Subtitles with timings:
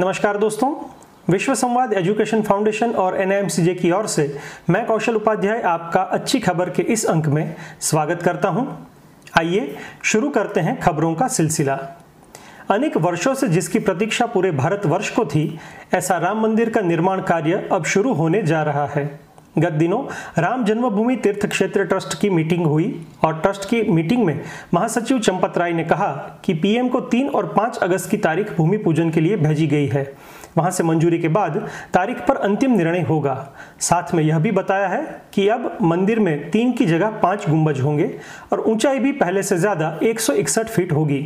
[0.00, 0.68] नमस्कार दोस्तों,
[1.30, 4.26] विश्व संवाद एजुकेशन फाउंडेशन और एन की ओर से
[4.70, 8.66] मैं कौशल उपाध्याय आपका अच्छी खबर के इस अंक में स्वागत करता हूँ।
[9.38, 9.74] आइए
[10.04, 11.74] शुरू करते हैं खबरों का सिलसिला
[12.70, 15.58] अनेक वर्षों से जिसकी प्रतीक्षा पूरे भारत वर्ष को थी,
[15.94, 19.27] ऐसा राम मंदिर का निर्माण कार्य अब शुरू होने जा रहा है
[19.60, 20.02] गत दिनों
[20.38, 22.94] राम जन्मभूमि तीर्थ क्षेत्र ट्रस्ट की मीटिंग हुई
[23.24, 24.40] और ट्रस्ट की मीटिंग में
[24.74, 26.10] महासचिव चंपत राय ने कहा
[26.44, 29.86] कि पीएम को तीन और पाँच अगस्त की तारीख भूमि पूजन के लिए भेजी गई
[29.86, 30.12] है।
[30.58, 31.56] वहाँ से मंजूरी के बाद
[31.94, 33.34] तारीख पर अंतिम निर्णय होगा।
[33.80, 35.02] साथ में यह भी बताया है
[35.34, 38.10] कि अब मंदिर में तीन की जगह पाँच गुंबज होंगे
[38.52, 41.20] और ऊंचाई भी पहले से ज़्यादा एक सौ इकसठ फीट होगी।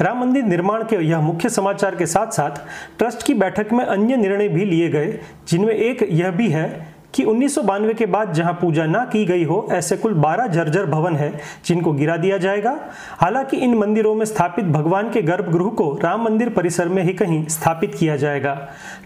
[0.00, 2.56] राम मंदिर निर्माण के यह मुख्य समाचार के साथ साथ
[2.98, 7.24] ट्रस्ट की बैठक में अन्य निर्णय भी लिए गए, जिनमें एक यह भी है कि
[7.24, 10.86] उन्नीस सौ बानवे के बाद जहाँ पूजा ना की गई हो, ऐसे कुल 12 जर्जर
[10.86, 11.32] भवन है,
[11.66, 12.76] जिनको गिरा दिया जाएगा।
[13.18, 17.46] हालाँकि इन मंदिरों में स्थापित भगवान के गर्भगृह को राम मंदिर परिसर में ही कहीं
[17.48, 18.54] स्थापित किया जाएगा।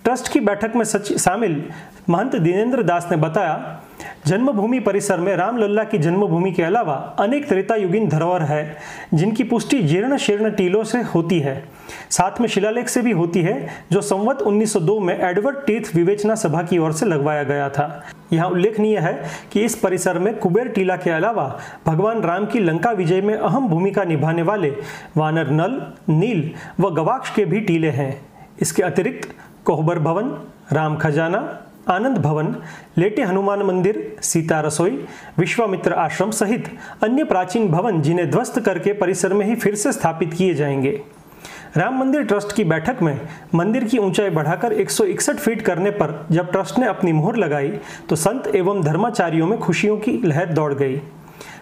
[0.04, 1.62] ट्रस्ट की बैठक में शामिल
[2.10, 3.80] महंत दीनेन्द्र दास ने बताया
[4.26, 8.76] जन्मभूमि परिसर में रामलल्ला की जन्मभूमि के अलावा अनेक त्रेता युगीन धरोहर है,
[9.14, 11.64] जिनकी पुष्टि जीर्ण शीर्ण टीलों से होती है।
[12.10, 16.62] साथ में शिलालेख से भी होती है, जो संवत 1902 में एडवर्ड तीर्थ विवेचना सभा
[16.62, 19.22] की ओर से लगवाया गया था। यहाँ उल्लेखनीय है
[19.52, 23.68] कि इस परिसर में कुबेर टीला के अलावा भगवान राम की लंका विजय में अहम
[23.68, 24.76] भूमिका निभाने वाले
[25.16, 26.50] वानर नल, नील
[26.80, 28.26] व गवाक्ष के भी टीले हैं।
[28.60, 30.36] इसके अतिरिक्त कोहबर भवन,
[30.72, 32.54] राम खजाना आनंद भवन,
[32.98, 35.04] लेटे हनुमान मंदिर, सीता रसोई,
[35.38, 36.68] विश्वामित्र आश्रम सहित
[37.02, 41.00] अन्य प्राचीन भवन जिन्हें ध्वस्त करके परिसर में ही फिर से स्थापित किए जाएँगे।
[41.76, 43.20] राम मंदिर ट्रस्ट की बैठक में
[43.54, 47.68] मंदिर की ऊंचाई बढ़ाकर 161 फीट करने पर जब ट्रस्ट ने अपनी मोहर लगाई
[48.08, 51.00] तो संत एवं धर्माचार्यों में खुशियों की लहर दौड़ गई।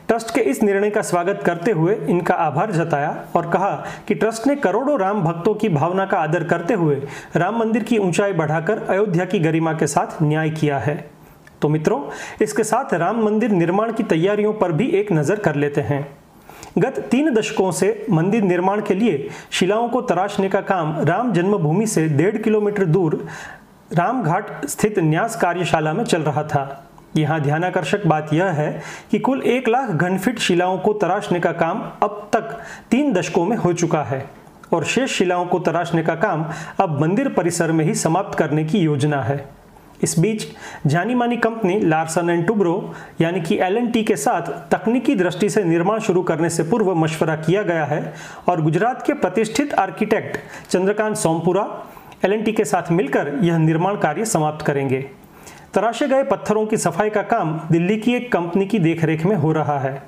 [0.08, 3.70] ट्रस्ट के इस निर्णय का स्वागत करते हुए इनका आभार जताया और कहा
[4.08, 6.96] कि ट्रस्ट ने करोड़ों राम भक्तों की भावना का आदर करते हुए
[7.36, 10.96] राम मंदिर की ऊंचाई बढ़ाकर अयोध्या की गरिमा के साथ न्याय किया है।
[11.62, 12.02] तो मित्रों,
[12.42, 16.06] इसके साथ राम मंदिर निर्माण की तैयारियों पर भी एक नज़र कर लेते हैं।
[16.78, 21.86] गत तीन दशकों से मंदिर निर्माण के लिए शिलाओं को तराशने का काम राम जन्मभूमि
[21.86, 23.24] से डेढ़ किलोमीटर दूर
[23.92, 26.83] रामघाट स्थित न्यास कार्यशाला में चल रहा था।
[27.16, 28.80] यहाँ ध्यानाकर्षक बात यह है
[29.10, 32.58] कि कुल एक लाख घनफिट शिलाओं को तराशने का काम अब तक
[32.90, 34.24] तीन दशकों में हो चुका है
[34.72, 36.44] और शेष शिलाओं को तराशने का काम
[36.80, 39.44] अब मंदिर परिसर में ही समाप्त करने की योजना है।
[40.02, 40.46] इस बीच
[40.86, 46.00] जानी मानी कंपनी लार्सन एंड टुब्रो, यानी कि एलएनटी के साथ तकनीकी दृष्टि से निर्माण
[46.00, 48.14] शुरू करने से पूर्व मशवरा किया गया है
[48.48, 50.38] और गुजरात के प्रतिष्ठित आर्किटेक्ट
[50.70, 51.66] चंद्रकांत सोमपुरा
[52.24, 55.06] एलएनटी के साथ मिलकर यह निर्माण कार्य समाप्त करेंगे।
[55.74, 59.52] तराशे गए पत्थरों की सफ़ाई का काम दिल्ली की एक कंपनी की देखरेख में हो
[59.52, 60.02] रहा है।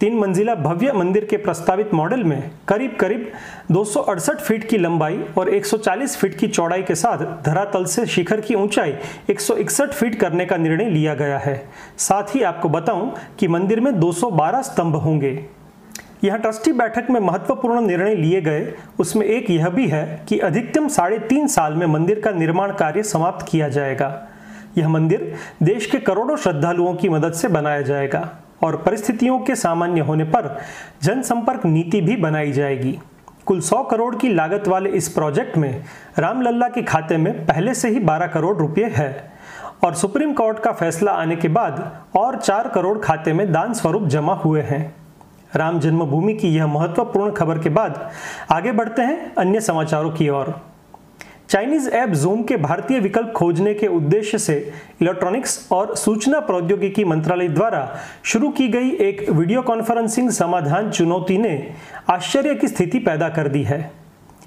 [0.00, 3.30] तीन मंजिला भव्य मंदिर के प्रस्तावित मॉडल में करीब करीब
[3.72, 8.06] दो सौ अड़सठ फीट की लंबाई और 140 फीट की चौड़ाई के साथ धरातल से
[8.06, 8.94] शिखर की ऊंचाई
[9.30, 11.56] 161 फीट करने का निर्णय लिया गया है।
[11.98, 15.38] साथ ही आपको बताऊँ कि मंदिर में 212 स्तंभ होंगे।
[16.24, 20.88] यह ट्रस्टी बैठक में महत्वपूर्ण निर्णय लिए गए। उसमें एक यह भी है कि अधिकतम
[20.88, 24.26] साढ़े तीन साल में मंदिर का निर्माण कार्य समाप्त किया जाएगा।
[24.78, 28.28] यह मंदिर देश के करोड़ों श्रद्धालुओं की मदद से बनाया जाएगा
[28.62, 30.58] और परिस्थितियों के सामान्य होने पर
[31.02, 32.98] जनसंपर्क नीति भी बनाई जाएगी।
[33.46, 35.84] कुल 100 करोड़ की लागत वाले इस प्रोजेक्ट में
[36.18, 39.10] रामलल्ला के खाते में पहले से ही 12 करोड़ रुपए है
[39.84, 44.06] और सुप्रीम कोर्ट का फैसला आने के बाद और 4 करोड़ खाते में दान स्वरूप
[44.06, 44.94] जमा हुए हैं।
[45.56, 48.10] राम जन्मभूमि की यह महत्वपूर्ण खबर के बाद
[48.52, 50.54] आगे बढ़ते हैं अन्य समाचारों की ओर।
[51.48, 54.54] चाइनीज़ ऐप जूम के भारतीय विकल्प खोजने के उद्देश्य से
[55.02, 61.70] इलेक्ट्रॉनिक्स और सूचना प्रौद्योगिकी मंत्रालय द्वारा शुरू की गई एक वीडियो कॉन्फ्रेंसिंग समाधान चुनौती ने
[62.10, 63.90] आश्चर्य की स्थिति पैदा कर दी है।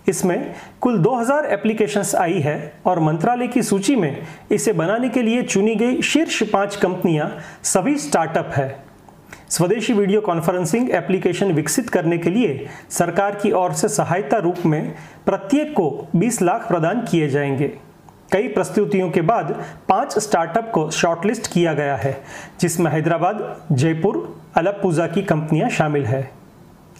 [0.07, 4.21] इसमें कुल 2000 एप्लीकेशंस आई है और मंत्रालय की सूची में
[4.51, 7.31] इसे बनाने के लिए चुनी गई शीर्ष पाँच कंपनियाँ
[7.63, 8.88] सभी स्टार्टअप है।
[9.49, 14.95] स्वदेशी वीडियो कॉन्फ्रेंसिंग एप्लीकेशन विकसित करने के लिए सरकार की ओर से सहायता रूप में
[15.25, 17.67] प्रत्येक को 20 लाख प्रदान किए जाएँगे।
[18.31, 22.23] कई प्रस्तुतियों के बाद पाँच स्टार्टअप को शॉर्टलिस्ट किया गया है,
[22.59, 26.31] जिसमें हैदराबाद, जयपुर अलपुजा की कंपनियाँ शामिल है।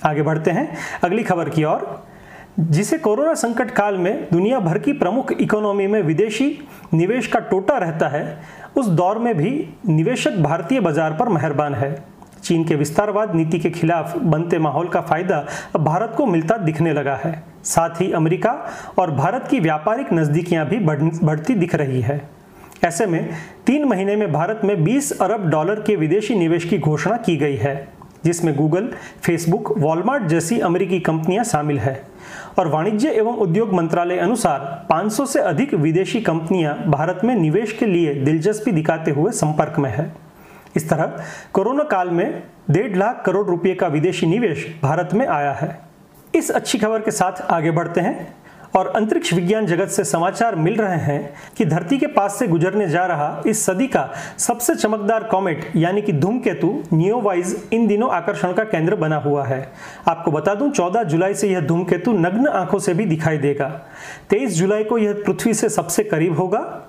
[0.06, 2.04] आगे बढ़ते हैं। अगली खबर की ओर,
[2.60, 7.78] जिसे कोरोना संकट काल में दुनिया भर की प्रमुख इकोनॉमी में विदेशी निवेश का टोटा
[7.78, 8.40] रहता है,
[8.78, 12.09] उस दौर में भी निवेशक भारतीय बाज़ार पर मेहरबान है।
[12.40, 15.46] चीन के विस्तारवाद नीति के खिलाफ बनते माहौल का फ़ायदा
[15.78, 18.52] भारत को मिलता दिखने लगा है। साथ ही अमेरिका
[19.00, 22.22] और भारत की व्यापारिक नजदीकियाँ भी बढ़ती दिख रही है।
[22.84, 23.30] ऐसे में
[23.66, 27.56] तीन महीने में भारत में 20 अरब डॉलर के विदेशी निवेश की घोषणा की गई
[27.56, 27.88] है,
[28.26, 28.88] जिसमें गूगल,
[29.22, 32.02] फेसबुक, वॉलमार्ट जैसी अमेरिकी कंपनियाँ शामिल है
[32.60, 34.60] और वाणिज्य एवं उद्योग मंत्रालय अनुसार
[34.90, 39.90] 500 से अधिक विदेशी कंपनियाँ भारत में निवेश के लिए दिलचस्पी दिखाते हुए संपर्क में
[39.90, 40.12] है।
[40.76, 41.24] इस तरह
[41.54, 45.80] कोरोना काल में डेढ़ लाख करोड़ रुपए का विदेशी निवेश भारत में आया है।
[46.36, 48.36] इस अच्छी खबर के साथ आगे बढ़ते हैं
[48.76, 52.88] और अंतरिक्ष विज्ञान जगत से समाचार मिल रहे हैं कि धरती के पास से गुजरने
[52.90, 58.54] जा रहा इस सदी का सबसे चमकदार कॉमेट, यानी कि धूमकेतु, नियोवाइज, इन दिनों आकर्षण
[58.54, 59.72] का केंद्र बना हुआ है।
[60.08, 63.82] आपको बता दूँ 14 जुलाई से यह धूमकेतु नग्न आँखों से भी दिखाई देगा।
[64.30, 66.86] 23 जुलाई को यह पृथ्वी से सबसे करीब होगा।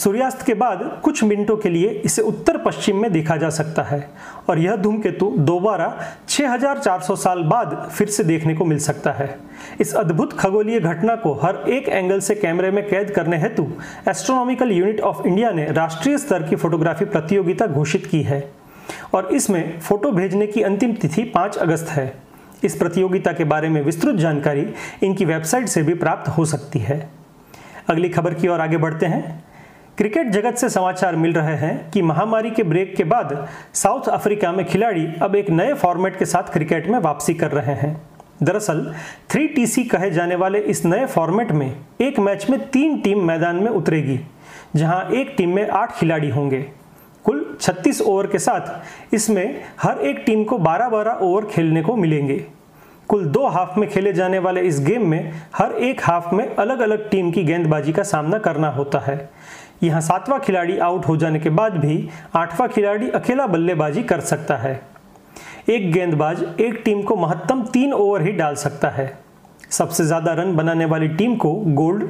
[0.00, 4.08] सूर्यास्त के बाद कुछ मिनटों के लिए इसे उत्तर पश्चिम में देखा जा सकता है
[4.48, 5.88] और यह धूमकेतु दोबारा
[6.28, 9.38] 6400 साल बाद फिर से देखने को मिल सकता है।
[9.80, 13.66] इस अद्भुत खगोलीय घटना को हर एक एंगल से कैमरे में कैद करने हेतु
[14.08, 18.42] एस्ट्रोनॉमिकल यूनिट ऑफ़ इंडिया ने राष्ट्रीय स्तर की फोटोग्राफी प्रतियोगिता घोषित की है
[19.14, 22.12] और इसमें फ़ोटो भेजने की अंतिम तिथि 5 अगस्त है।
[22.64, 24.66] इस प्रतियोगिता के बारे में विस्तृत जानकारी
[25.02, 27.08] इनकी वेबसाइट से भी प्राप्त हो सकती है।
[27.88, 29.44] अगली खबर की ओर आगे बढ़ते हैं।
[30.00, 34.52] क्रिकेट जगत से समाचार मिल रहे हैं कि महामारी के ब्रेक के बाद साउथ अफ्रीका
[34.52, 38.02] में खिलाड़ी अब एक नए फॉर्मेट के साथ क्रिकेट में वापसी कर रहे हैं।
[38.42, 38.94] दरअसल,
[39.30, 43.56] थ्री टीसी कहे जाने वाले इस नए फॉर्मेट में एक मैच में तीन टीम मैदान
[43.56, 44.20] में उतरेगी,
[44.76, 46.62] जहाँ एक टीम में आठ खिलाड़ी होंगे।
[47.24, 48.80] कुल 36 ओवर के साथ
[49.14, 52.44] इसमें हर एक टीम को 12-12 ओवर खेलने को मिलेंगे।
[53.08, 56.80] कुल दो हाफ़ में खेले जाने वाले इस गेम में हर एक हाफ़ में अलग
[56.80, 59.30] अलग टीम की गेंदबाजी का सामना करना होता है।
[59.82, 64.56] यहाँ सातवां खिलाड़ी आउट हो जाने के बाद भी आठवां खिलाड़ी अकेला बल्लेबाजी कर सकता
[64.56, 64.80] है।
[65.68, 69.12] एक गेंदबाज एक टीम को महत्तम तीन ओवर ही डाल सकता है।
[69.70, 72.04] सबसे ज़्यादा रन बनाने वाली टीम को गोल्ड,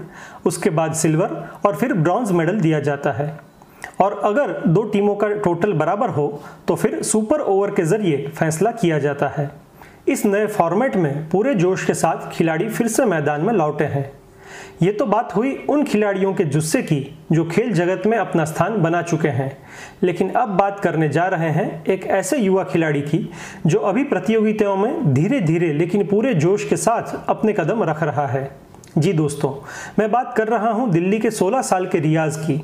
[0.47, 1.37] उसके बाद सिल्वर
[1.67, 3.39] और फिर ब्रॉन्ज मेडल दिया जाता है।
[4.01, 6.29] और अगर दो टीमों का टोटल बराबर हो
[6.69, 9.51] तो फिर सुपर ओवर के ज़रिए फैसला किया जाता है।
[10.09, 14.11] इस नए फॉर्मेट में पूरे जोश के साथ खिलाड़ी फिर से मैदान में लौटे हैं।
[14.83, 18.77] ये तो बात हुई उन खिलाड़ियों के जुस्से की, जो खेल जगत में अपना स्थान
[18.77, 19.57] बना चुके हैं।
[20.03, 23.31] लेकिन अब बात करने जा रहे हैं एक ऐसे युवा खिलाड़ी की,
[23.67, 28.27] जो अभी प्रतियोगिताओं में धीरे धीरे लेकिन पूरे जोश के साथ अपने कदम रख रहा
[28.27, 28.51] है।
[28.99, 29.53] जी दोस्तों,
[29.99, 32.63] मैं बात कर रहा हूँ दिल्ली के 16 साल के रियाज की।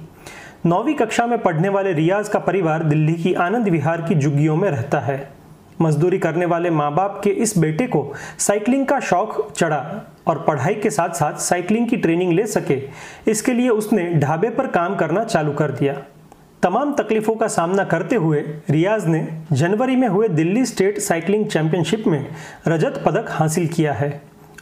[0.67, 4.71] नौवीं कक्षा में पढ़ने वाले रियाज का परिवार दिल्ली की आनंद विहार की जुग्गियों में
[4.71, 5.36] रहता है।
[5.81, 10.75] मजदूरी करने वाले माँ बाप के इस बेटे को साइकिलिंग का शौक चढ़ा और पढ़ाई
[10.75, 12.83] के साथ साथ साइकिलिंग की ट्रेनिंग ले सके।
[13.31, 15.95] इसके लिए उसने ढाबे पर काम करना चालू कर दिया।
[16.63, 18.41] तमाम तकलीफों का सामना करते हुए
[18.71, 22.27] रियाज ने जनवरी में हुए दिल्ली स्टेट साइकिलिंग चैंपियनशिप में
[22.69, 24.11] रजत पदक हासिल किया है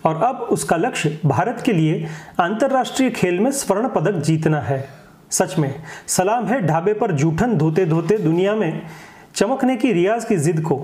[0.07, 2.07] और अब उसका लक्ष्य भारत के लिए
[2.41, 4.85] अंतर्राष्ट्रीय खेल में स्वर्ण पदक जीतना है।
[5.31, 5.75] सच में,
[6.07, 8.83] सलाम है ढाबे पर जूठन धोते धोते दुनिया में
[9.35, 10.77] चमकने की रियाज की जिद को।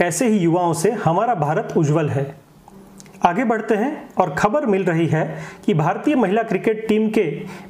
[0.00, 2.34] ऐसे ही युवाओं से हमारा भारत उज्जवल है।
[3.24, 7.22] आगे बढ़ते हैं और खबर मिल रही है कि भारतीय महिला क्रिकेट टीम के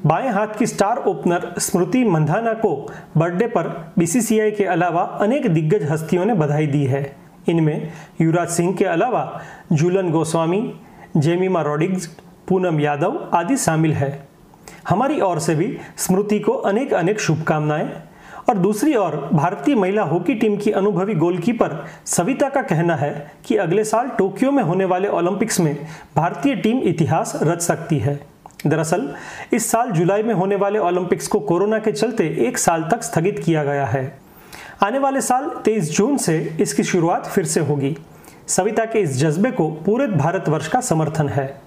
[0.06, 3.68] बाएँ हाथ की स्टार ओपनर स्मृति मंधाना को बर्थडे पर
[3.98, 7.16] बीसीसीआई के अलावा अनेक दिग्गज हस्तियों ने बधाई दी है।
[7.48, 9.40] इनमें युवराज सिंह के अलावा
[9.72, 10.74] जूलन गोस्वामी,
[11.16, 12.06] जेमिमा रॉडिग्स,
[12.48, 14.28] पूनम यादव आदि शामिल है।
[14.88, 18.02] हमारी ओर से भी स्मृति को अनेक अनेक शुभकामनाएँ।
[18.48, 23.56] और दूसरी ओर, भारतीय महिला हॉकी टीम की अनुभवी गोलकीपर सविता का कहना है कि
[23.56, 28.20] अगले साल टोक्यो में होने वाले ओलंपिक्स में भारतीय टीम इतिहास रच सकती है।
[28.66, 29.14] दरअसल,
[29.52, 33.38] इस साल जुलाई में होने वाले ओलंपिक्स को कोरोना के चलते एक साल तक स्थगित
[33.38, 34.18] किया गया है।
[34.82, 37.96] आने वाले साल 23 जून से इसकी शुरुआत फिर से होगी।
[38.48, 41.60] सविता के इस जज्बे को पूरे भारतवर्ष का समर्थन है।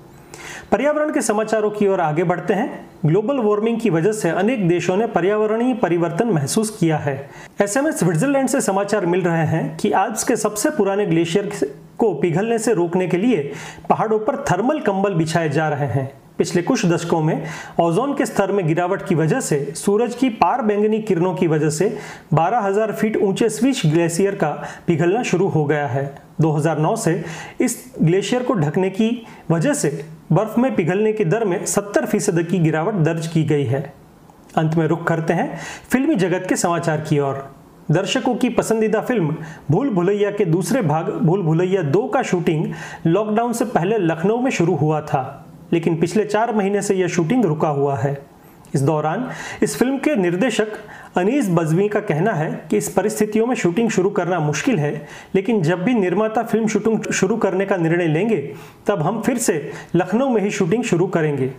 [0.71, 4.97] पर्यावरण के समाचारों की ओर आगे बढ़ते हैं। ग्लोबल वार्मिंग की वजह से अनेक देशों
[4.97, 7.29] ने पर्यावरणीय परिवर्तन महसूस किया है।
[7.61, 11.49] ऐसे में स्विट्जरलैंड से समाचार मिल रहे हैं कि आल्प्स के सबसे पुराने ग्लेशियर
[11.97, 13.51] को पिघलने से रोकने के लिए
[13.89, 17.43] पहाड़ों पर थर्मल कंबल बिछाए जा रहे हैं। पिछले कुछ दशकों में
[17.79, 21.69] ओजोन के स्तर में गिरावट की वजह से सूरज की पार बैंगनी किरणों की वजह
[21.69, 21.97] से
[22.33, 24.51] 12,000 फीट ऊँचे स्विच ग्लेशियर का
[24.87, 26.05] पिघलना शुरू हो गया है।
[26.41, 27.23] 2009 से
[27.61, 29.11] इस ग्लेशियर को ढकने की
[29.51, 33.63] वजह से बर्फ़ में पिघलने की दर में 70 फ़ीसद की गिरावट दर्ज की गई
[33.63, 33.81] है।
[34.57, 35.57] अंत में रुख करते हैं
[35.89, 37.47] फिल्मी जगत के समाचार की ओर।
[37.91, 39.35] दर्शकों की पसंदीदा फ़िल्म
[39.71, 42.65] भूल भुलैया के दूसरे भाग, भूल भुलैया दो का शूटिंग
[43.05, 47.45] लॉकडाउन से पहले लखनऊ में शुरू हुआ था, लेकिन पिछले चार महीने से यह शूटिंग
[47.45, 48.13] रुका हुआ है।
[48.75, 49.29] इस दौरान
[49.63, 50.77] इस फ़िल्म के निर्देशक
[51.17, 55.61] अनीस बजवी का कहना है कि इस परिस्थितियों में शूटिंग शुरू करना मुश्किल है, लेकिन
[55.61, 58.37] जब भी निर्माता फ़िल्म शूटिंग शुरू करने का निर्णय लेंगे,
[58.87, 61.51] तब हम फिर से लखनऊ में ही शूटिंग शुरू करेंगे।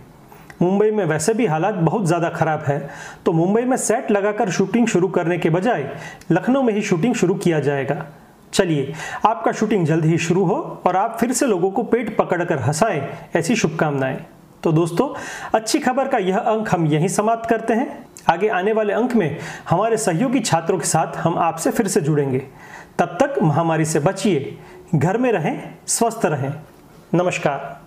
[0.61, 2.79] मुंबई में वैसे भी हालात बहुत ज़्यादा खराब है
[3.25, 5.89] तो मुंबई में सेट लगाकर शूटिंग शुरू करने के बजाय
[6.31, 8.05] लखनऊ में ही शूटिंग शुरू किया जाएगा।
[8.53, 8.93] चलिए,
[9.25, 13.01] आपका शूटिंग जल्द ही शुरू हो और आप फिर से लोगों को पेट पकड़कर हंसाएँ,
[13.35, 14.19] ऐसी शुभकामनाएँ।
[14.63, 15.13] तो दोस्तों,
[15.55, 19.37] अच्छी खबर का यह अंक हम यहीं समाप्त करते हैं। आगे आने वाले अंक में
[19.69, 22.39] हमारे सहयोगी छात्रों के साथ हम आपसे फिर से जुड़ेंगे।
[22.99, 24.57] तब तक महामारी से बचिए,
[24.95, 26.53] घर में रहें, स्वस्थ रहें।
[27.13, 27.80] नमस्कार।